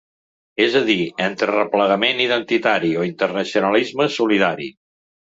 És 0.63 0.77
a 0.79 0.81
dir, 0.87 0.97
entre 1.25 1.51
replegament 1.51 2.23
identitari 2.27 2.93
o 3.05 3.09
internacionalisme 3.13 4.13
solidari. 4.21 4.77